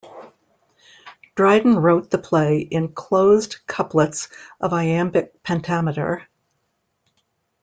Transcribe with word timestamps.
Dryden 1.35 1.75
wrote 1.77 2.09
the 2.09 2.17
play 2.17 2.57
in 2.61 2.87
closed 2.91 3.57
couplets 3.67 4.29
of 4.59 4.73
iambic 4.73 5.43
pentameter. 5.43 6.27